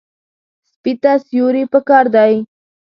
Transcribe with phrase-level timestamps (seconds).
[0.69, 2.33] سپي ته سیوري پکار دی.